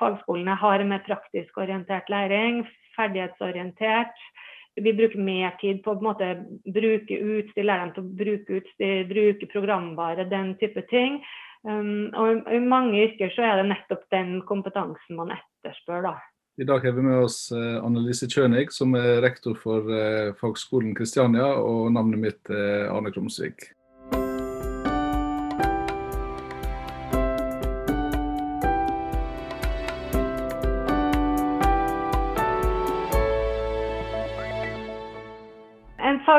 [0.00, 2.64] fagskolene har mer praktisk orientert læring,
[2.96, 4.16] ferdighetsorientert.
[4.80, 6.14] Vi bruker mer tid på å på
[6.72, 11.20] bruke utstyr, lære dem til å bruke utstyr, bruke programvare, den type ting.
[11.68, 16.06] Um, og I mange yrker så er det nettopp den kompetansen man etterspør.
[16.08, 16.14] da.
[16.60, 20.92] I dag har vi med oss eh, Annelise Kjønig, som er rektor for eh, Fagskolen
[20.98, 23.70] Kristiania, og navnet mitt er Arne Krumsvik.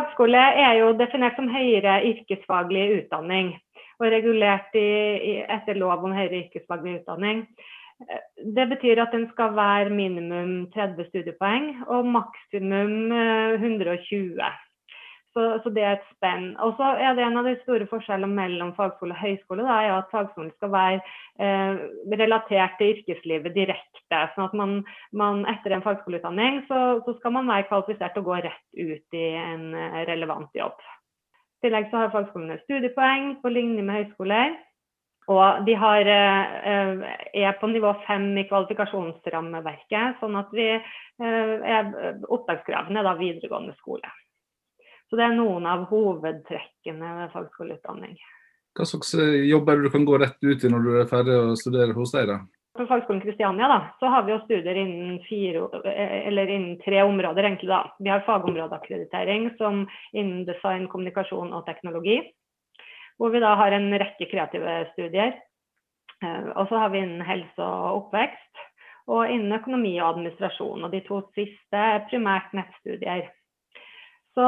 [0.01, 3.53] Fagskole er jo definert som høyere yrkesfaglig utdanning
[4.01, 4.87] og regulert i,
[5.29, 7.45] i, etter lov om høyere yrkesfaglig utdanning.
[8.55, 14.41] Det betyr at den skal være minimum 30 studiepoeng og maksimum 120.
[15.31, 16.55] Eh, så, så, det er et spenn.
[16.59, 19.94] Og så er det En av de store forskjellene mellom fagskole og høyskole da, er
[19.98, 21.02] at fagskolen skal være
[21.40, 21.84] eh,
[22.20, 24.21] relatert til yrkeslivet direkte.
[24.35, 24.81] sånn at man,
[25.12, 29.27] man Etter en fagskoleutdanning så, så, skal man være kvalifisert og gå rett ut i
[29.35, 30.76] en eh, relevant jobb.
[31.62, 34.57] I tillegg så har fagskolene studiepoeng på linje med høyskoler.
[35.29, 37.04] Og de har, eh,
[37.45, 44.10] er på nivå fem i kvalifikasjonsrammeverket, sånn at vi eh, er opptakskravene da videregående skole.
[45.12, 48.15] Så det er noen av hovedtrekkene ved fagskoleutdanning.
[48.79, 51.57] Hva slags eh, jobber du kan gå rett ut i når du er ferdig å
[51.59, 52.29] studere hos deg?
[52.31, 52.37] da?
[52.77, 55.65] På Fagskolen Kristiania da, så har vi jo studier innen, fire,
[56.45, 57.43] innen tre områder.
[57.43, 57.82] egentlig da.
[57.99, 62.21] Vi har fagområdeakkreditering som innen design, kommunikasjon og teknologi.
[63.20, 65.35] Hvor vi da har en rekke kreative studier.
[66.23, 68.66] Eh, og så har vi innen helse og oppvekst.
[69.12, 70.88] Og innen økonomi og administrasjon.
[70.88, 73.28] Og de to siste er primært nettstudier.
[74.31, 74.47] Så,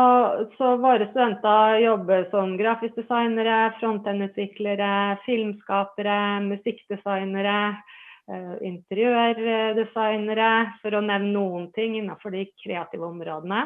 [0.58, 4.94] så, våre studenter jobber som grafisk designere, frontend-utviklere,
[5.26, 7.58] filmskapere, musikkdesignere,
[8.24, 13.66] Eh, interiørdesignere, for å nevne noen ting innenfor de kreative områdene.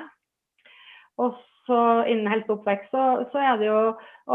[1.22, 1.38] Og
[1.68, 3.80] så innen helse og oppvekst så, så, er det jo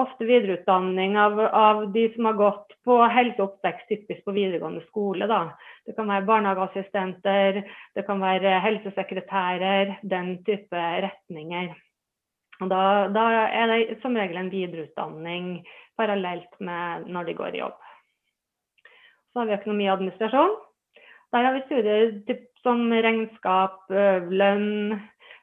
[0.03, 4.83] ofte videreutdanning av, av, de som har gått på helse og oppvekst, typisk på videregående
[4.89, 5.29] skole.
[5.31, 5.55] Da.
[5.89, 7.63] Det kan være barnehageassistenter,
[7.97, 11.73] det kan være helsesekretærer, den type retninger.
[12.63, 15.49] Og da, da er det som regel en videreutdanning
[15.99, 17.81] parallelt med når de går i jobb.
[19.33, 20.59] Så har vi økonomi og administrasjon.
[21.33, 25.01] Der har vi studier som regnskap, lønn,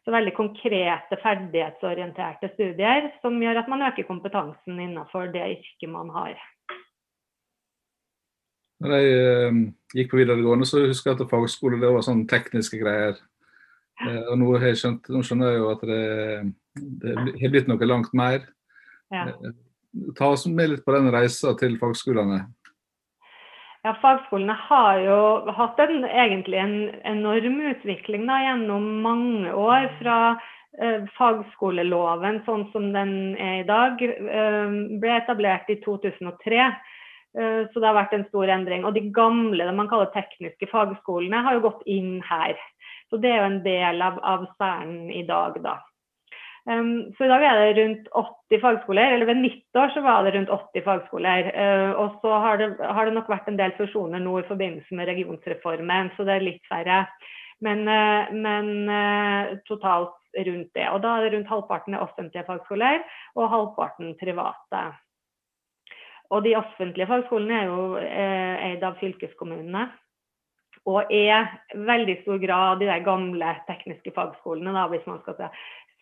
[0.09, 6.09] så veldig konkrete, ferdighetsorienterte studier som gjør at man øker kompetansen innenfor det yrket man
[6.15, 6.33] har.
[8.81, 9.59] Når jeg eh,
[9.99, 13.19] gikk på videregående, så husker jeg at fagskole det var sånn tekniske greier.
[14.01, 16.03] Eh, og nå, skjønt, nå, skjønner jeg jo at det,
[17.03, 18.47] det har blitt noe langt mer.
[19.13, 19.27] Ja.
[19.29, 19.51] Eh,
[20.17, 22.47] ta oss med litt på den reisa til fagskolene.
[23.87, 25.19] Ja, Fagskolene har jo
[25.55, 29.87] hatt en, egentlig en enorm utvikling da, gjennom mange år.
[30.01, 30.17] Fra
[30.83, 36.59] eh, fagskoleloven sånn som den er i dag, eh, ble etablert i 2003.
[37.39, 38.83] Eh, så det har vært en stor endring.
[38.83, 42.59] Og de gamle, det man kaller tekniske fagskolene, har jo gått inn her.
[43.07, 44.43] Så det er jo en del av, av
[45.15, 45.79] i dag, da.
[46.69, 48.09] Um, så i dag er det rundt
[48.51, 51.49] 80 fagskoler, eller ved nyttår så var det rundt 80 fagskoler.
[51.55, 54.97] Uh, og så har det, har det, nok vært en del fusjoner nå i forbindelse
[54.99, 57.01] med regionsreformen, så det er litt færre.
[57.65, 60.85] Men, uh, men uh, totalt rundt det.
[60.93, 63.01] Og da er det rundt halvparten er offentlige fagskoler,
[63.33, 64.83] og halvparten private.
[66.29, 69.87] Og de offentlige fagskolene er jo eid av fylkeskommunene.
[70.87, 75.49] Og er veldig stor grad de der gamle tekniske fagskolene, da, hvis man skal si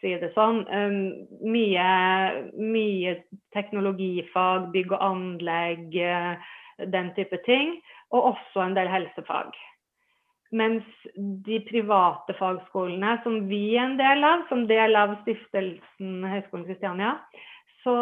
[0.02, 0.64] si det sånn.
[0.70, 0.98] Um,
[1.46, 1.88] mye,
[2.58, 3.16] mye,
[3.56, 6.54] teknologifag, bygg og anlegg, uh,
[6.94, 7.78] den type ting.
[8.16, 9.56] Og også en del helsefag.
[10.56, 10.86] Mens
[11.44, 17.18] de private fagskolene, som vi er en del av, som del av stiftelsen Høgskolen Kristiania,
[17.84, 17.96] så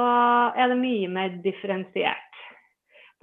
[0.54, 2.22] er det mye mer differensiert.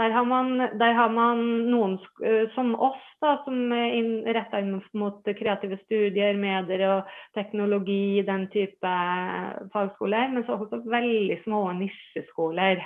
[0.03, 1.93] Der har, man, der har man, noen
[2.27, 8.25] eh, som oss, da, som er inn, retta inn mot kreative studier, medier og teknologi,
[8.27, 8.95] den type
[9.71, 10.33] fagskoler.
[10.33, 12.83] Men så også veldig små nisjeskoler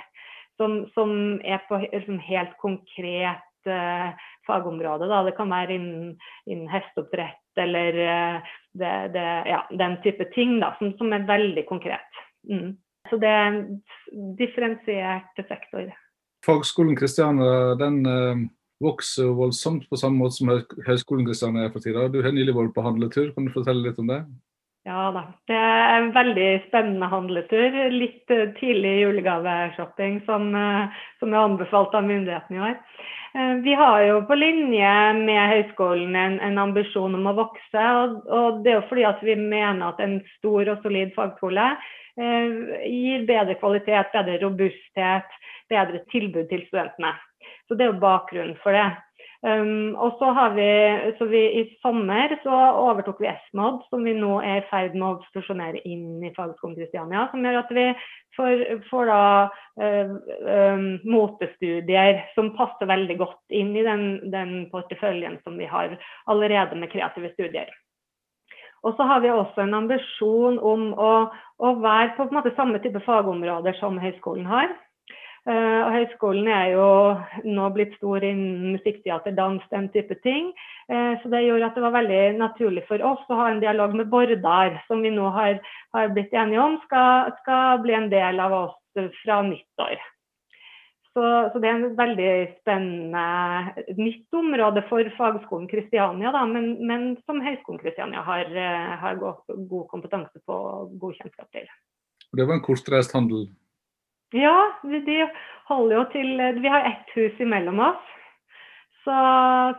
[0.61, 1.11] som, som
[1.41, 4.13] er på liksom, helt konkret uh,
[4.45, 5.09] fagområde.
[5.09, 5.25] Da.
[5.25, 6.15] Det kan være innen,
[6.45, 8.01] innen hesteoppdrett eller
[8.77, 12.25] det, det, ja, den type ting da, som, som er veldig konkret.
[12.45, 12.75] Mm.
[13.09, 13.63] Så det er en
[14.37, 15.89] differensiert sektor.
[16.47, 18.47] Fagskolen Kristiania den uh,
[18.83, 20.51] vokser voldsomt på samme måte som
[20.87, 22.07] Høgskolen Kristiania er for tida.
[22.13, 24.21] Du har nylig vært på handletur, kan du fortelle litt om det?
[24.87, 25.25] Ja da.
[25.51, 27.75] Det er en veldig spennende handletur.
[27.91, 32.77] Litt eh, tidlig julegaveshopping som, eh, som er anbefalt av myndighetene i år.
[33.35, 37.83] Eh, vi har jo på linje med høyskolen en, en ambisjon om å vokse.
[38.01, 41.67] Og, og, det er jo fordi at vi mener at en stor og solid fagskole
[41.73, 42.47] eh,
[42.87, 45.37] gir bedre kvalitet, bedre robusthet,
[45.71, 47.15] bedre tilbud til studentene.
[47.67, 48.89] Så Det er jo bakgrunnen for det.
[49.45, 50.69] Um, og så har vi,
[51.17, 55.05] så vi I sommer så overtok vi SMOD, som vi nå er i ferd med
[55.05, 57.27] å fusjonere inn i Fagskolen Kristiania.
[57.29, 57.85] Som gjør at vi
[58.37, 59.21] får, får da
[59.83, 60.15] uh,
[60.73, 65.93] um, motestudier som passer veldig godt inn i den, den, porteføljen som vi har
[66.25, 67.69] allerede med kreative studier.
[68.85, 71.13] Og så har vi også en ambisjon om å,
[71.61, 74.73] å være på, en måte, samme type fagområder som høyskolen har.
[75.47, 76.87] Uh, og høyskolen er jo
[77.47, 80.49] nå blitt stor innen musikkteater, dans, den type ting.
[80.91, 83.93] Uh, så det gjorde at det var veldig naturlig for oss å ha en dialog
[83.95, 85.61] med Bordar, som vi nå har,
[85.95, 90.01] har blitt enige om skal, skal, bli en del av oss fra nyttår.
[91.15, 91.23] Så,
[91.53, 97.39] så det er en veldig spennende nytt område for fagskolen Kristiania, da, men, men, som
[97.45, 101.71] Høgskolen Kristiania har, uh, har god, god kompetanse på og god kjennskap til.
[102.35, 103.47] Det var en kortreist handel
[104.35, 105.17] ja, de
[105.69, 108.13] holder jo til Vi har ett hus imellom oss.
[109.07, 109.15] Så,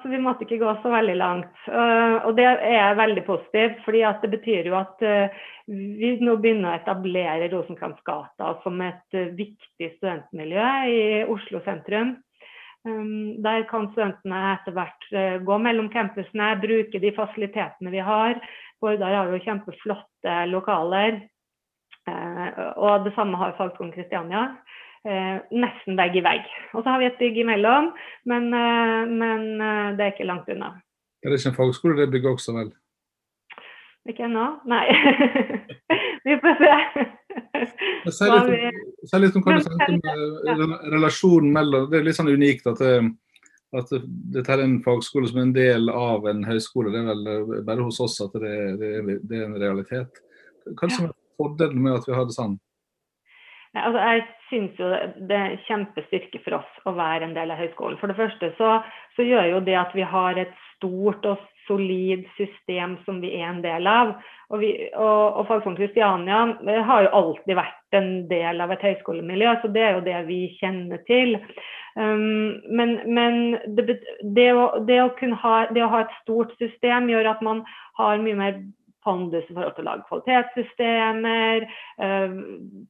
[0.02, 1.56] så, vi måtte ikke gå så veldig langt.
[1.68, 6.70] Uh, og det er veldig positivt, fordi det betyr jo at uh, vi nå begynner
[6.70, 12.14] å etablere Rosenkrantz-gata som et uh, viktig studentmiljø i Oslo sentrum.
[12.88, 15.10] Um, der kan studentene etter hvert
[15.44, 18.40] gå mellom campusene, bruke de fasilitetene vi har.
[18.80, 21.20] Bårdar har jo kjempeflotte lokaler.
[22.08, 24.48] Eh, og det samme har Fagskolen Kristiania.
[25.08, 26.48] Eh, nesten vegg i vegg.
[26.74, 27.92] Og så har vi et bygg imellom,
[28.30, 29.46] men, eh, men
[29.96, 30.74] det er ikke langt unna.
[31.22, 32.72] Er det ikke en fagskole det bygget også, vel?
[34.08, 34.46] Ikke ennå?
[34.66, 34.84] Nei.
[36.26, 37.06] vi får se.
[38.08, 38.76] Si litt,
[39.10, 42.80] si litt om hva du om relasjonen mellom Det er litt sånn unikt at,
[43.76, 43.92] at
[44.32, 46.94] dette er en fagskole som er en del av en høyskole.
[46.94, 50.22] Det er vel bare hos oss at det, det, det er en realitet.
[50.72, 52.58] Hva er det som er fordelen med at vi har det sånn?
[53.76, 54.88] Altså, jeg syns jo
[55.28, 57.98] det er kjempestyrke for oss å være en del av høyskolen.
[58.00, 58.78] For det første så,
[59.16, 63.50] så, gjør jo det at vi har et stort og solid system som vi er
[63.50, 64.14] en del av.
[64.48, 66.46] Og, vi, og, og Fagskolen Kristiania
[66.88, 70.40] har jo alltid vært en del av et høyskolemiljø, så det er jo det vi
[70.56, 71.36] kjenner til.
[71.98, 73.38] Um, men, men
[73.76, 75.12] det, det, å, det, å
[75.44, 77.64] ha, det å ha et stort system gjør at man
[78.00, 78.60] har mye mer
[79.04, 81.66] pondus i forhold til å lage kvalitetssystemer,
[82.04, 82.38] øh,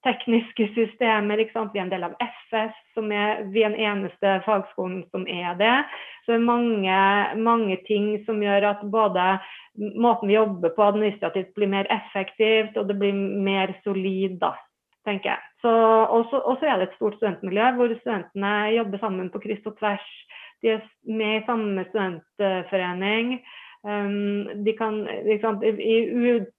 [0.07, 1.43] tekniske systemer.
[1.43, 1.49] Vi
[1.81, 5.77] er en del av FS, som er, vi er den eneste fagskolen som er det.
[6.25, 7.03] Så det er mange,
[7.43, 9.27] mange ting som gjør at både
[9.79, 14.55] måten vi jobber på administrativt blir mer effektivt, og det blir mer solid, da,
[15.07, 15.45] tenker jeg.
[15.69, 20.11] Og så er det et stort studentmiljø hvor studentene jobber sammen på kryss og tvers.
[20.63, 23.39] De er med i samme studentforening.
[23.87, 25.99] Um, de kan, liksom, I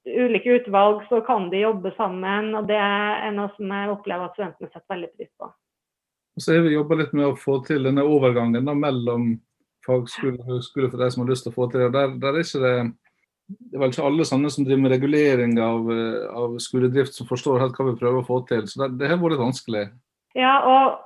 [0.06, 4.38] ulike utvalg så kan de jobbe sammen, og det er noe som jeg opplever at
[4.38, 5.51] studentene setter veldig pris på.
[6.39, 9.33] Og så har vi jobba litt med å få til denne overgangen da, mellom
[9.86, 11.92] fagskole og høgskole for de som har lyst til å få til det.
[11.98, 12.74] Der, der er ikke det
[13.50, 15.88] det er vel ikke alle sånne som driver med regulering av,
[16.38, 18.68] av skoledrift som forstår helt hva vi prøver å få til.
[18.69, 19.88] Så det, det har vært vanskelig.
[20.38, 21.00] Ja, og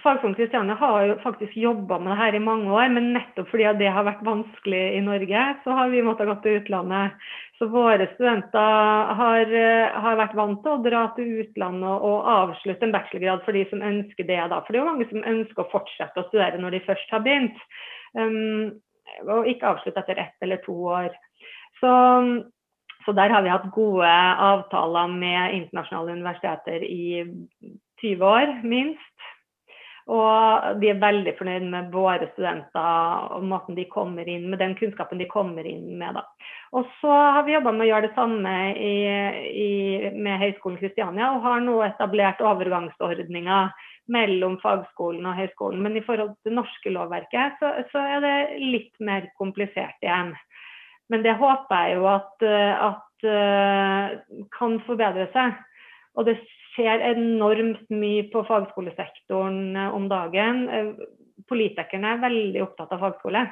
[0.00, 3.66] Fagskolen Kristiania har jo faktisk jobba med det her i mange år, men nettopp fordi
[3.76, 7.18] det har vært vanskelig i Norge, så har vi måttet gå til utlandet.
[7.58, 9.52] Så våre studenter har,
[10.04, 13.84] har, vært vant til å dra til utlandet og avslutte en bachelorgrad for de som
[13.90, 14.40] ønsker det.
[14.40, 14.62] Da.
[14.62, 17.22] For det er jo mange som ønsker å fortsette å studere når de først har
[17.26, 17.60] begynt,
[18.16, 18.72] um,
[19.28, 21.12] og ikke avslutte etter ett eller to år.
[21.82, 21.92] Så,
[23.04, 24.16] så der har vi hatt gode
[24.48, 27.28] avtaler med internasjonale universiteter i
[28.00, 29.31] 20 år, minst.
[30.10, 34.74] Og de er veldig fornøyd med våre studenter og måten de kommer inn med den
[34.78, 36.18] kunnskapen de kommer inn med.
[36.18, 36.24] Da.
[36.74, 38.94] Og så har vi jobba med å gjøre det samme i,
[39.62, 39.70] i,
[40.16, 43.70] med Høgskolen Kristiania, og har nå etablert overgangsordninger
[44.12, 45.82] mellom fagskolen og høyskolen.
[45.84, 50.34] Men i forhold til norske lovverket, så, så er det litt mer komplisert igjen.
[51.12, 52.44] Men det håper jeg jo at,
[52.88, 55.54] at uh, kan forbedre seg.
[56.16, 56.40] Og det
[56.74, 60.66] skjer enormt mye på fagskolesektoren eh, om dagen.
[60.68, 60.92] Eh,
[61.50, 63.46] politikerne er veldig opptatt av fagskole,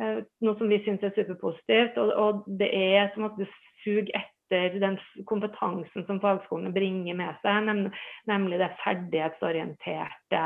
[0.00, 1.98] eh, noe som vi syns er superpositivt.
[2.02, 3.44] Og, og det er som at du
[3.84, 7.70] suger etter den kompetansen som fagskolene bringer med seg,
[8.30, 10.42] nemlig det ferdighetsorienterte,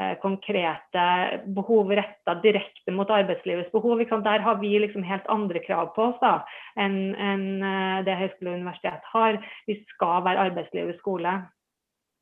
[0.00, 1.06] eh, konkrete
[1.46, 4.04] behov retta direkte mot arbeidslivets behov.
[4.22, 6.44] Der har vi liksom helt andre krav på oss da,
[6.76, 9.40] enn en eh, det høyskole og universitet har.
[9.66, 11.42] Vi skal være arbeidslivets skole.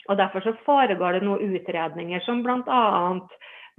[0.09, 2.83] Og Derfor så foregår det noen utredninger som bl.a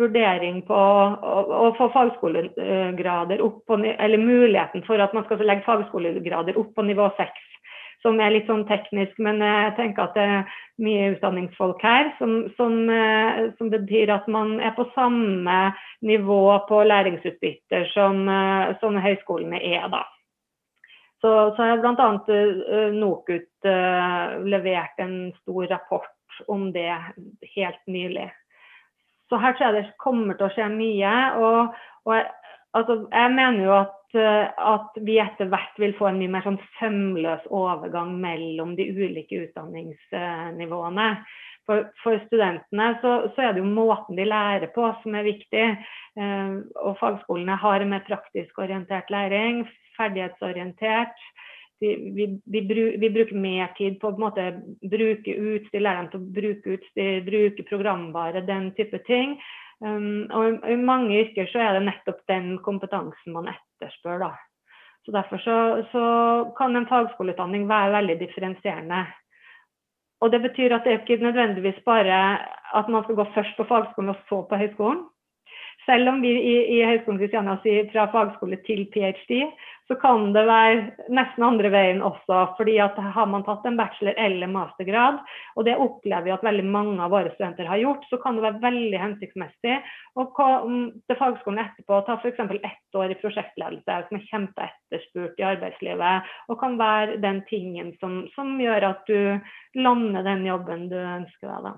[0.02, 6.58] vurdering på å, få fagskolegrader opp på, eller muligheten for at man skal legge fagskolegrader
[6.60, 7.52] opp på nivå 6.
[8.04, 12.12] Som er litt sånn teknisk, men jeg tenker at det er mye utdanningsfolk her.
[12.20, 15.56] Som, som, eh, som betyr at man er på samme
[16.06, 19.88] nivå på læringsutbytter som, eh, som høyskolene er.
[19.90, 20.04] da.
[21.24, 22.10] Så, så har bl.a.
[22.30, 23.66] Uh, NOKUT
[24.46, 26.92] levert en stor rapport om det
[27.56, 28.28] helt nylig.
[29.30, 31.14] Så her tror jeg det kommer til å skje mye.
[31.42, 32.28] Og, og jeg,
[32.78, 36.46] altså, jeg, mener jo at, eh, at, vi etter hvert vil få en mye mer
[36.46, 41.10] sånn sømløs overgang mellom de ulike utdanningsnivåene.
[41.66, 45.66] For, for studentene så, så, er det jo måten de lærer på som er viktig.
[46.22, 46.54] Eh,
[46.84, 49.66] og fagskolene har en mer praktisk orientert læring,
[49.98, 51.18] ferdighetsorientert
[51.80, 56.22] vi, vi, vi, bruk, vi, bruker mer tid på å bruke utstyr, lære dem til
[56.22, 59.36] å bruke utstyr, bruke programvare, den type ting.
[59.84, 64.24] Um, og I mange yrker så er det nettopp den kompetansen man etterspør.
[64.24, 64.32] da.
[65.06, 65.58] Så Derfor så,
[65.92, 66.06] så
[66.58, 69.04] kan en fagskoleutdanning være veldig differensierende.
[70.24, 72.40] Og Det betyr at det er ikke nødvendigvis bare
[72.74, 75.04] at man skal gå først på fagskolen og så på høyskolen.
[75.86, 79.42] Selv om vi i, i Høgskolen Kristiania sier fra fagskole til ph.d.,
[79.86, 82.40] så kan det være nesten andre veien også.
[82.58, 85.20] fordi at Har man tatt en bachelor- eller mastergrad,
[85.56, 88.48] og det opplever vi at veldig mange av våre studenter har gjort, så kan det
[88.48, 89.78] være veldig hensiktsmessig
[90.18, 92.42] å komme til fagskolen etterpå og ta f.eks.
[92.56, 98.24] ett år i prosjektledelse, som er kjempeetterspurt i arbeidslivet, og kan være den tingen som,
[98.34, 99.38] som gjør at du
[99.78, 101.70] lander den jobben du ønsker deg.
[101.70, 101.78] da.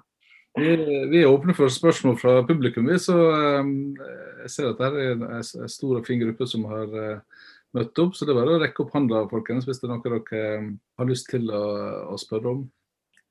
[0.58, 0.70] Vi,
[1.12, 2.88] vi, er åpne for spørsmål fra publikum.
[2.90, 2.98] vi.
[3.00, 3.16] så
[3.62, 3.96] um,
[4.44, 7.44] Jeg ser at det er en, stor og fin gruppe som har uh,
[7.78, 8.16] møtt opp.
[8.16, 10.72] Så det er bare å rekke opp hånda folkens, hvis det er noe dere um,
[10.98, 11.66] har lyst til å,
[12.14, 12.64] å spørre om.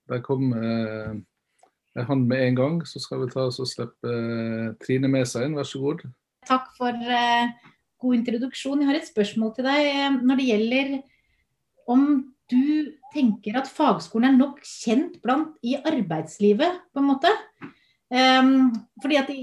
[0.07, 1.17] Der kom uh,
[1.97, 5.27] en hånd med en gang, så skal vi ta oss og slippe uh, Trine med
[5.27, 5.59] seg inn.
[5.59, 6.07] Vær så god.
[6.47, 7.51] Takk for uh,
[8.05, 8.85] god introduksjon.
[8.85, 10.97] Jeg har et spørsmål til deg uh, når det gjelder
[11.91, 12.07] om
[12.53, 17.33] du tenker at fagskolen er nok kjent blant i arbeidslivet, på en måte?
[18.13, 18.73] Um,
[19.03, 19.41] fordi at i,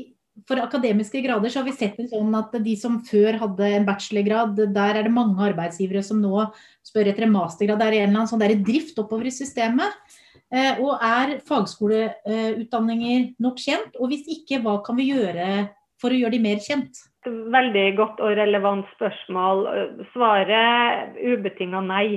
[0.49, 3.85] For akademiske grader så har vi sett det sånn at de som før hadde en
[3.85, 6.47] bachelorgrad, der er det mange arbeidsgivere som nå
[6.81, 7.77] spør etter en mastergrad.
[7.77, 9.93] Det er en eller annen sånn der drift oppover i systemet.
[10.49, 13.93] Uh, og er fagskoleutdanninger nok kjent?
[14.01, 15.67] Og hvis ikke, hva kan vi gjøre
[16.01, 17.03] for å gjøre de mer kjent?
[17.29, 19.67] Veldig godt og relevant spørsmål.
[20.11, 22.07] Svaret ubetinga nei.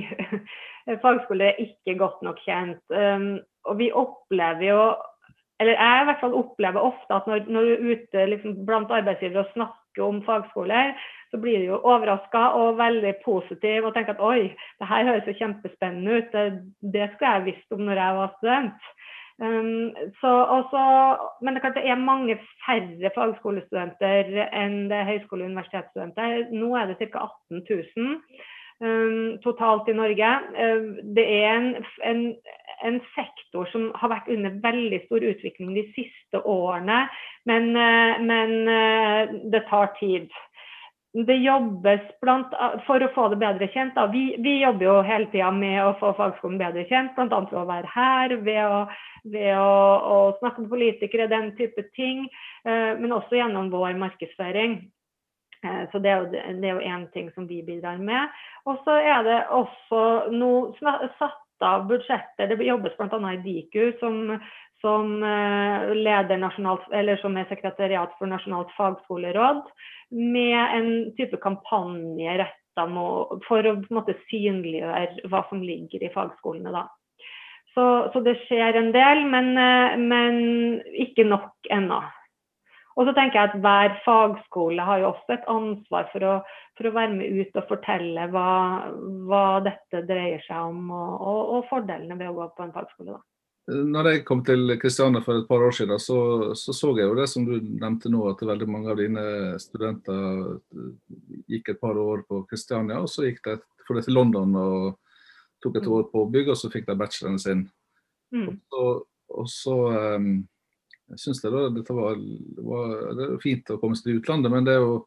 [1.03, 2.83] Fagskole er ikke godt nok kjent.
[2.93, 4.81] Um, og vi opplever jo
[5.59, 8.91] eller jeg i hvert fall opplever ofte at når, når du er ute liksom, blant
[8.93, 10.91] arbeidsgivere og snakker om fagskoler,
[11.31, 15.27] så blir du jo overraska og veldig positiv og tenker at oi, det her høres
[15.27, 16.35] jo kjempespennende ut.
[16.35, 16.45] Det,
[16.93, 18.91] det skulle jeg visst om når jeg var student.
[19.37, 20.83] Um, så også,
[21.45, 26.53] men det, det, er mange færre fagskolestudenter enn det er høyskole- og universitetsstudenter.
[26.53, 27.27] Nå er det ca.
[27.49, 28.15] 18 000 um,
[29.43, 30.31] totalt i Norge.
[30.53, 31.69] Uh, det er en,
[32.05, 32.19] en,
[32.85, 37.07] en, sektor som har vært under veldig stor utvikling de siste årene,
[37.49, 40.29] men, uh, men uh, det tar tid
[41.25, 42.51] det jobbes blant,
[42.85, 43.97] for å få det bedre kjent.
[44.11, 47.39] Vi, vi, jobber jo hele tida med å få fagskolen bedre kjent, bl.a.
[47.47, 48.81] ved å være her, ved, å,
[49.33, 49.71] ved å,
[50.11, 52.27] å, snakke med politikere, den type ting.
[52.67, 54.81] Eh, men også gjennom vår markedsføring.
[55.67, 58.29] Eh, så Det er jo én ting som vi bidrar med.
[58.65, 60.73] Og så er det også noe
[61.19, 62.47] satt av budsjetter.
[62.47, 63.33] Det jobbes bl.a.
[63.33, 64.39] i Diku, som,
[64.81, 66.87] som, eh, nasjonalt,
[67.21, 69.63] som er sekretariat for Nasjonalt fagskoleråd
[70.11, 72.85] med en type kampanje retta
[73.47, 76.71] for å en måte synliggjøre hva som ligger i fagskolene.
[76.71, 76.87] da.
[77.73, 80.37] Så, så det skjer en del, men, eh, men
[80.93, 82.01] ikke nok ennå.
[82.97, 86.35] Og så tenker jeg at Hver fagskole har jo også et ansvar for å,
[86.77, 88.51] for å være med ut og fortelle hva,
[89.29, 93.17] hva dette dreier seg om, og, og, og, fordelene ved å gå på en fagskole.
[93.17, 93.21] da.
[93.67, 96.19] Når jeg kom til Kristiania for et par år siden, så,
[96.55, 99.25] så, så jeg jo det som du nevnte nå, at veldig mange av dine
[99.59, 100.53] studenter
[101.51, 103.57] gikk et par år på Kristiania, og så gikk de
[103.91, 104.87] til London og
[105.63, 105.93] tok et mm.
[105.99, 107.65] år på bygg, og så fikk de bacheloren sin.
[108.33, 108.47] Mm.
[108.47, 108.85] Og så,
[109.35, 109.75] og så
[110.15, 110.31] um,
[111.15, 112.17] syns jeg da det var,
[112.67, 114.97] var, det er fint å komme seg til utlandet, men det er jo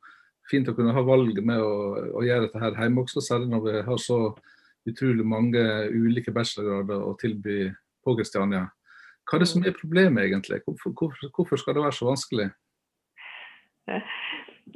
[0.51, 1.75] fint å kunne ha valget med å,
[2.17, 4.21] å gjøre dette her hjemme også, særlig når vi har så
[4.89, 7.69] utrolig mange ulike bachelorgrader å tilby
[8.05, 8.65] på Kristiania.
[9.29, 10.63] Hva er det som er problemet, egentlig?
[10.65, 10.95] Hvorfor,
[11.37, 12.49] hvorfor skal det være så vanskelig?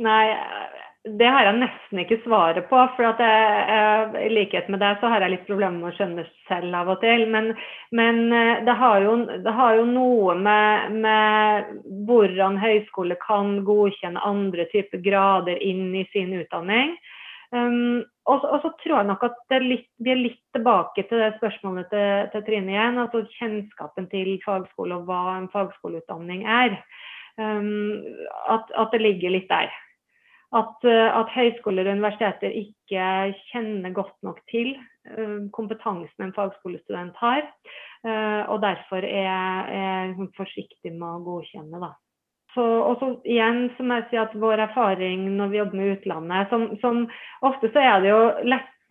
[0.05, 0.25] Nei,
[1.05, 2.79] det har jeg nesten ikke svaret på.
[2.97, 6.79] For jeg, i likhet med deg så har jeg litt problemer med å skjønne selv
[6.79, 7.27] av og til.
[7.35, 7.51] Men,
[7.93, 11.75] men eh, det, har jo, det, har jo, noe med, med,
[12.09, 16.97] hvordan høyskole kan godkjenne andre typer grader inn i sin utdanning.
[17.55, 21.35] Um, og, og, så tror jeg nok at litt, vi er litt tilbake til det
[21.37, 22.99] spørsmålet til, til Trine igjen.
[23.05, 26.81] Altså kjennskapen til fagskole og hva en fagskoleutdanning er.
[27.37, 28.01] Um,
[28.49, 29.69] at, at, det ligger litt der.
[30.55, 33.07] At, uh, at, høyskoler og universiteter ikke
[33.51, 34.77] kjenner godt nok til
[35.11, 37.43] uh, kompetansen en fagskolestudent har.
[38.07, 41.83] Uh, og derfor er, er forsiktig med å godkjenne.
[41.83, 41.95] da.
[42.55, 45.97] Så, og så igjen så må jeg si at vår erfaring når vi jobber med
[45.97, 47.01] utlandet som, som
[47.43, 48.21] Ofte så er det jo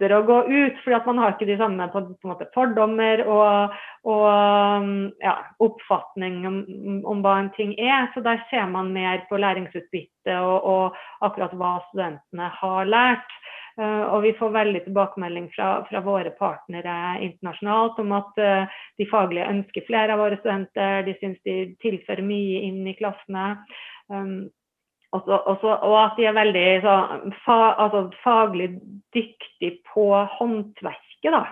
[0.04, 3.24] lettere å gå ut, fordi at man har ikke de samme på, på måte, fordommer
[3.26, 6.58] og, og ja, oppfatning om,
[7.06, 8.10] om, hva en ting er.
[8.14, 13.38] Så der ser man mer på læringsutbytte og, og akkurat hva studentene har lært.
[13.74, 19.08] Uh, og vi får veldig tilbakemelding fra, fra, våre partnere internasjonalt om at uh, de
[19.10, 21.02] faglige ønsker flere av våre studenter.
[21.08, 23.56] De syns de tilfører mye inn i klassene.
[24.14, 24.52] Um,
[25.14, 26.94] også, også, og at de er veldig så,
[27.46, 28.70] fa, altså, faglig
[29.16, 31.32] dyktige på håndverket.
[31.32, 31.44] da.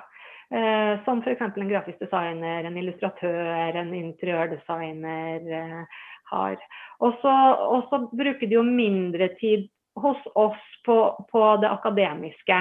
[0.52, 1.42] Eh, som f.eks.
[1.42, 5.86] en grafisk designer, en illustratør, en interiørdesigner
[6.32, 6.58] har.
[7.00, 10.98] Og så bruker de jo mindre tid hos oss på,
[11.32, 12.60] på det akademiske.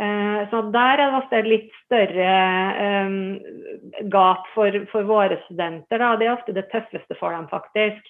[0.00, 2.34] Eh, så Der er det et litt større
[2.84, 5.98] eh, gap for, for, våre studenter.
[5.98, 6.14] Da.
[6.16, 8.02] Det er ofte det tøffeste for dem, faktisk.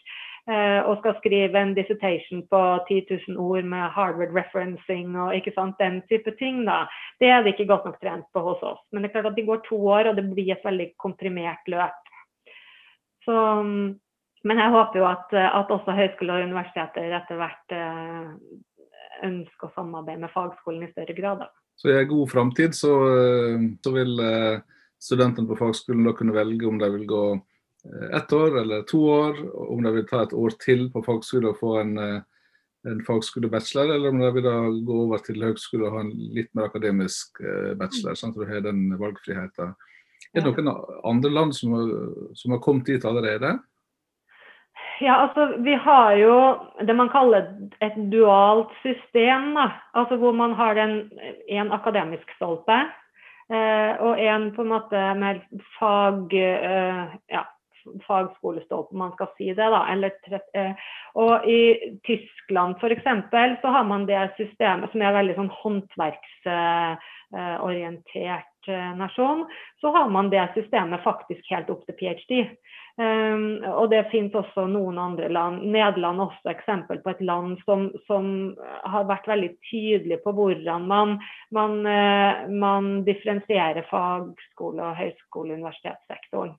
[0.50, 2.96] Uh, og skal skrive en dissertation på 10
[3.28, 6.64] 000 ord med Harvard referencing og ikke sant, den type ting.
[6.66, 6.80] da.
[7.22, 8.80] Det er de ikke godt nok trent på hos oss.
[8.90, 11.70] Men det er klart at de går to år, og det blir et veldig komprimert
[11.70, 12.11] løp.
[13.22, 13.37] Så
[14.42, 18.30] men jeg håper jo at, at også høyskoler og universiteter etter hvert eh,
[19.28, 21.44] ønsker å samarbeide med fagskolen i større grad.
[21.44, 21.50] Da.
[21.78, 24.58] Så i en god framtid så, eh, så, vil eh,
[25.02, 27.25] studentene på fagskolen da kunne velge om de vil gå
[28.16, 29.40] ett år eller to år,
[29.72, 34.12] om de vil ta et år til på fagskole og få en, en fagskolebachelor, eller
[34.12, 34.54] om de vil da
[34.86, 37.42] gå over til høgskole og ha en litt mer akademisk
[37.80, 39.74] bachelor, sånn at du har den valgfriheten.
[40.33, 40.70] Er det noen
[41.04, 41.74] andre land som,
[42.38, 43.57] som har kommet dit allerede?
[45.02, 46.35] Ja, altså Vi har jo
[46.87, 47.48] det man kaller
[47.80, 49.54] et dualt system.
[49.54, 51.11] da, altså Hvor man har en,
[51.48, 52.78] en akademisk stolpe
[53.50, 55.42] eh, og en på en måte med
[55.78, 57.44] fag, eh, ja,
[58.07, 59.71] fagskolestolpe, man skal si det.
[59.75, 60.11] da, eller,
[60.55, 60.73] eh,
[61.14, 61.75] Og i
[62.07, 63.05] Tyskland f.eks.
[63.62, 69.47] så har man det systemet som er veldig sånn håndverksorientert Eh, nasjon,
[69.81, 72.37] så har man det systemet faktisk helt opp til ph.d.
[72.92, 75.64] Um, ehm, og det finnes også noen andre land.
[75.75, 78.29] Nederland er også eksempel på et land som, som
[78.87, 81.16] har vært veldig tydelig på hvordan man,
[81.51, 86.55] man, uh, man differensierer fagskole- og høyskole- og universitetssektoren.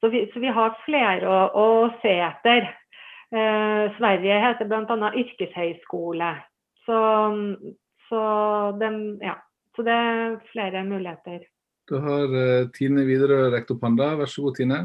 [0.00, 1.66] Så vi, så vi, har flere å, å
[2.00, 2.70] se etter.
[3.30, 5.12] Eh, Sverige heter bl.a.
[5.22, 6.32] yrkeshøyskole.
[6.86, 7.00] Så,
[8.08, 8.22] så
[8.80, 9.36] den, ja.
[9.76, 11.44] Så det er flere muligheter.
[11.88, 14.14] Du har uh, Tine Widerøe rekt opp hånda.
[14.18, 14.80] Vær så god, Tine.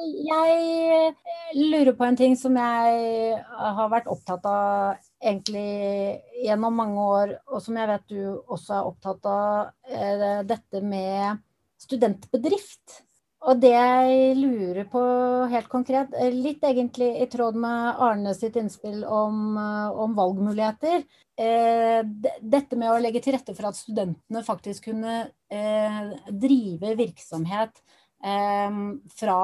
[0.00, 0.54] Jeg
[0.94, 1.26] eh,
[1.58, 3.34] lurer på en ting som jeg
[3.76, 8.88] har vært opptatt av egentlig gjennom mange år, og som jeg vet du også er
[8.92, 9.72] opptatt av.
[9.90, 11.42] Er Dette med
[11.80, 13.00] studentbedrift.
[13.48, 15.00] Og det jeg lurer på
[15.48, 21.06] helt konkret, litt egentlig i tråd med Arne sitt innspill om, eh, om valgmuligheter.
[21.40, 22.02] Eh,
[22.42, 27.80] dette med å legge til rette for at studentene faktisk kunne eh, drive virksomhet
[28.22, 28.76] eh,
[29.16, 29.40] fra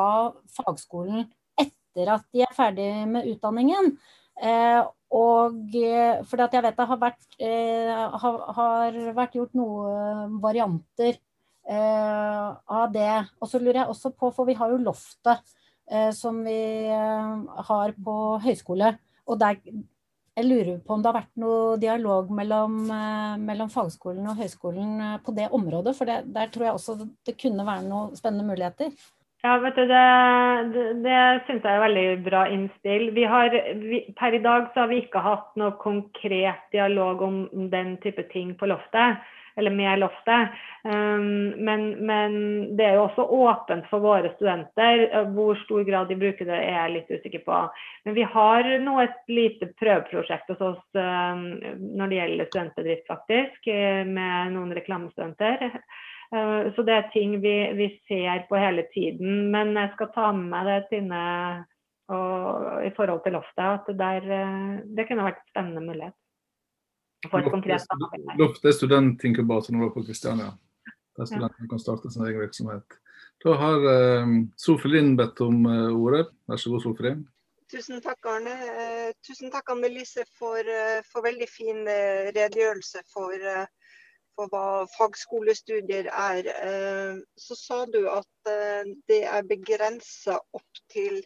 [0.59, 1.25] fagskolen
[1.57, 3.95] etter at de er ferdig med utdanningen.
[4.37, 4.83] Eh,
[5.17, 11.36] og eh, fordi jeg vet det har vært, har, har vært gjort noen varianter Eh,
[11.75, 13.27] av det.
[13.41, 15.43] Og så lurer jeg også på, for vi har jo loftet
[15.91, 17.35] eh, som vi eh,
[17.71, 18.95] har på høyskole.
[19.27, 19.59] Og der,
[20.37, 22.79] jeg lurer på om det har vært noe dialog mellom,
[23.43, 25.97] mellom fagskolen og høyskolen på det området.
[25.99, 28.93] For det, der tror jeg også det kunne være noen spennende muligheter.
[29.47, 30.05] Ja, vet du, Det,
[30.75, 33.11] det, det syns jeg er veldig bra innspill.
[33.15, 37.37] Vi har, vi, per i dag så har vi ikke hatt noe konkret dialog om
[37.71, 39.23] den type ting på loftet.
[39.57, 40.49] Eller med loftet.
[40.85, 42.33] Um, men, men,
[42.77, 45.07] det er jo også åpent for våre studenter.
[45.35, 47.61] Hvor stor grad de bruker det, er jeg litt usikker på.
[48.05, 51.47] Men vi har nå et lite prøveprosjekt hos oss um,
[51.97, 53.73] når det gjelder studentbedrift, faktisk,
[54.11, 55.81] med noen reklamestudenter.
[56.35, 59.49] Uh, så det er ting vi, vi, ser på hele tiden.
[59.55, 61.25] Men jeg skal ta med meg det, Tine,
[62.13, 64.31] og, i forhold til loftet, at der,
[64.95, 66.19] det kunne vært en spennende mulighet.
[67.33, 70.53] Loftet er studentinkubator på Kristiania.
[71.17, 72.99] Der studentene kan starte sin egen virksomhet.
[73.45, 73.87] Da har
[74.23, 76.27] um, Sofie Lind bedt om uh, ordet.
[76.49, 77.17] Vær så god, Sofie.
[77.73, 78.53] Tusen takk, Arne.
[78.53, 83.47] Uh, tusen takk, Annelise, for, uh, for veldig fin redegjørelse for,
[84.37, 84.65] for, hva
[84.97, 86.51] fagskolestudier er.
[87.41, 88.51] Så sa du at
[89.09, 91.23] det er begrensa opp til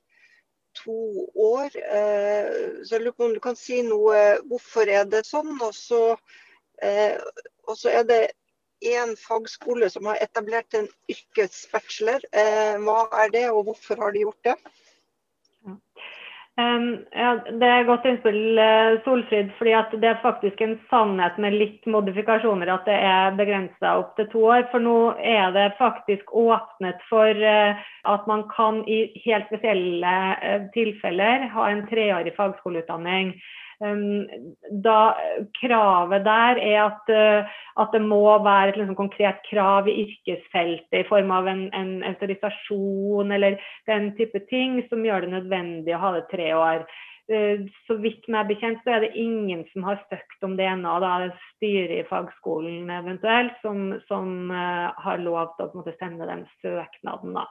[0.74, 1.70] to år.
[1.76, 5.56] Eh, så jeg lurer på om du kan si noe hvorfor er det sånn.
[5.62, 6.02] Og så,
[6.82, 7.18] eh,
[7.90, 8.22] er det
[8.80, 12.24] én fagskole som har etablert en yrkesbachelor.
[12.32, 14.56] Eh, hva er det, og hvorfor har de gjort det?
[16.58, 19.52] Um, ja, det er godt innspill, uh, Solfrid.
[19.58, 24.26] fordi det er faktisk en sannhet med litt modifikasjoner at det er begrensa opp til
[24.32, 24.66] to år.
[24.72, 27.78] For nå er det faktisk åpnet for uh,
[28.14, 33.36] at man kan i helt spesielle uh, tilfeller ha en treårig fagskoleutdanning.
[33.80, 35.16] Da,
[35.56, 40.98] kravet der er at, uh, at det må være et liksom, konkret krav i yrkesfeltet
[40.98, 43.56] i form av en, en, autorisasjon eller
[43.88, 46.84] den type ting som gjør det nødvendig å ha det tre år.
[47.32, 50.98] Uh, så vidt meg bekjent så er det ingen som har søkt om det ennå.
[51.00, 55.96] Da er det styret i fagskolen eventuelt som, som uh, har lov til å måte,
[55.96, 57.32] sende den søknaden.
[57.32, 57.48] da.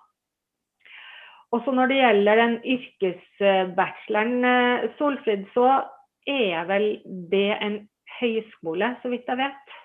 [1.58, 5.80] Også når det gjelder den yrkesbacheloren, Solfrid, så
[6.27, 6.89] er vel
[7.32, 7.82] det en
[8.19, 9.77] høyskole, så vidt jeg vet.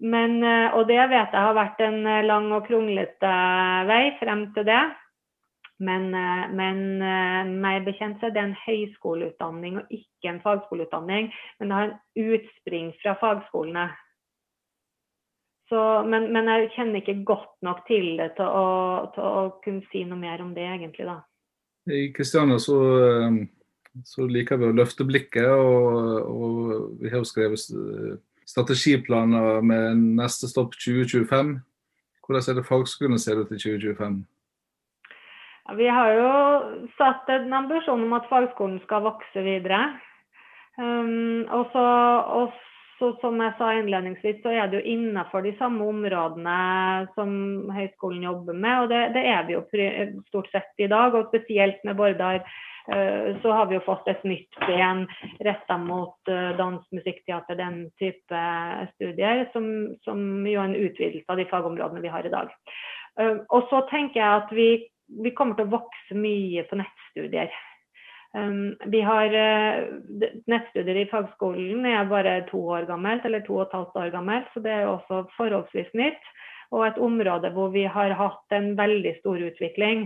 [0.00, 3.30] Men, eh, og det vet jeg har vært en eh, lang og kronglete
[3.90, 4.82] vei frem til det.
[5.80, 6.82] Men, eh, men
[7.60, 11.32] meg bekjent så er det en høyskoleutdanning og ikke en fagskoleutdanning.
[11.58, 13.90] Men det har en utspring fra fagskolene.
[15.70, 18.70] Så, men, men, jeg kjenner ikke godt nok til det til å,
[19.14, 21.06] til å, kunne si noe mer om det, egentlig.
[21.06, 21.20] da.
[21.86, 22.78] I Kristiania så
[24.06, 27.62] så liker vi å løfte blikket, og, og vi har jo skrevet
[28.50, 31.56] strategiplaner med neste stopp 2025.
[32.24, 34.20] Hvordan er det fagskolene ser ut i 2025?
[35.66, 36.30] Ja, vi har jo
[36.98, 39.82] satt en ambisjon om at fagskolen skal vokse videre.
[40.78, 46.56] Um, og så, som jeg sa innledningsvis, så er det jo innenfor de samme områdene
[47.18, 47.30] som
[47.74, 48.84] høyskolen jobber med.
[48.84, 49.64] Og det, det er vi jo
[50.30, 52.69] stort sett i dag, og spesielt med Bårdar Eh,
[53.42, 55.04] så har vi jo fått et nytt ben
[55.44, 58.44] retta mot eh, dans, musikk, teater, den type
[58.94, 59.66] studier, som,
[60.06, 62.52] som jo er en utvidelse av de fagområdene vi har i dag.
[63.20, 64.68] Eh, og så tenker jeg at vi,
[65.24, 67.52] vi kommer til å vokse mye på nettstudier.
[68.86, 69.32] Vi har
[70.46, 74.46] Nettstudier i fagskolen er bare to år gammelt, eller to og et halvt år gammelt,
[74.54, 76.30] så det er også forholdsvis nytt
[76.70, 80.04] og et område hvor vi har hatt en veldig stor utvikling.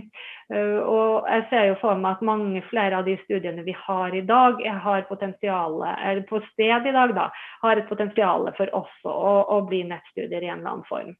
[0.53, 4.15] Eh, og jeg ser jo for meg at mange flere av de studiene vi har
[4.15, 7.29] i dag, har eller på sted i dag, da,
[7.61, 11.13] har et potensial for også å, å bli nettstudier i en eller annen form.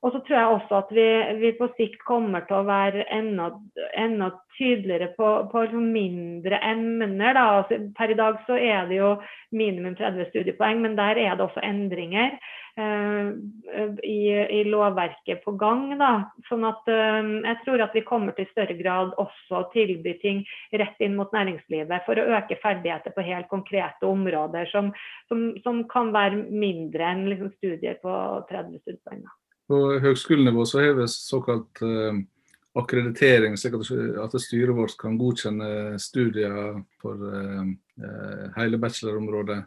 [0.00, 1.08] Og så tror jeg også at vi,
[1.42, 3.50] vi, på sikt kommer til å være enda,
[4.00, 7.34] enda tydeligere på, på liksom mindre emner.
[7.36, 7.44] Da.
[7.58, 9.10] Altså, per i dag så er det jo
[9.52, 12.38] minimum 30 studiepoeng, men der er det også endringer.
[12.80, 13.28] Eh,
[14.02, 15.90] i, i, lovverket på gang.
[15.98, 16.12] Da.
[16.48, 20.44] Sånn at eh, jeg tror at vi kommer til større grad også å tilby ting
[20.80, 24.92] rett inn mot næringslivet for å øke ferdigheter på helt konkrete områder som,
[25.28, 28.16] som, som kan være mindre enn liksom, studier på
[28.52, 29.26] 30 studiepoeng.
[29.70, 32.16] På høgskolenivå så har vi såkalt uh,
[32.80, 37.68] akkreditering, slik at, styret vårt kan godkjenne studier for uh,
[38.56, 39.62] hele bachelorområdet.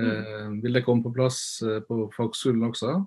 [0.00, 2.98] Eh, vil det komme på plass eh, på fagskolen også?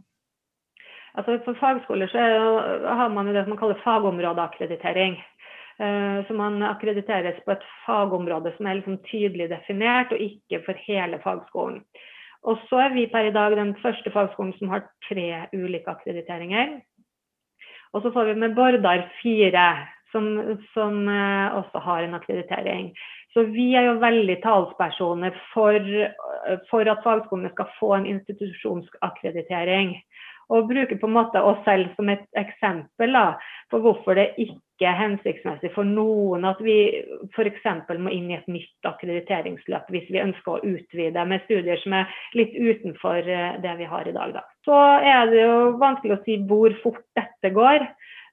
[1.15, 5.17] Altså For fagskoler så har man jo det man kaller fagområdeakkreditering.
[5.79, 10.83] Eh, så man akkrediteres på et fagområde som er liksom tydelig definert, og ikke for
[10.87, 11.83] hele fagskolen.
[12.43, 16.79] Og så er vi per i dag den første fagskolen som har tre ulike akkrediteringer.
[17.93, 19.65] Og så får vi med Bordar fire,
[20.11, 20.27] som,
[20.73, 21.07] som
[21.61, 22.91] også har en akkreditering.
[23.33, 25.77] Så vi er jo veldig talspersoner for,
[26.71, 29.93] for at fagskolene skal få en institusjonsakkreditering.
[30.51, 33.25] Og bruker på en måte oss selv som et eksempel da,
[33.71, 36.77] på hvorfor det ikke er hensiktsmessig for noen at vi
[37.31, 37.67] f.eks.
[38.01, 42.15] må inn i et nytt akkrediteringsløp hvis vi ønsker å utvide med studier som er
[42.37, 44.33] litt utenfor eh, det vi har i dag.
[44.35, 44.45] Da.
[44.67, 47.87] Så er det jo vanskelig å si hvor fort dette går.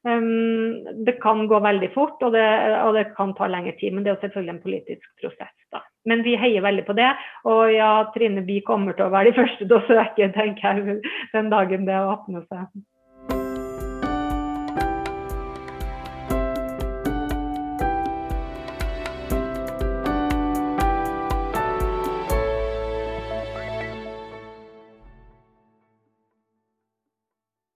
[0.07, 2.45] Um, det kan gå veldig fort, og det,
[2.85, 3.95] og det, kan ta lengre tid.
[3.95, 5.55] Men det er selvfølgelig en politisk prosess.
[5.75, 5.83] da.
[6.09, 7.09] Men vi heier veldig på det.
[7.51, 11.01] Og ja, Trine vi kommer til å være de første til å søke, tenker jeg,
[11.35, 12.71] den dagen det åpner seg.